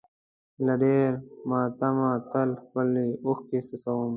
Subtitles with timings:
[0.65, 1.09] له ډېر
[1.49, 4.09] ماتمه تل خپلې اوښکې څښم.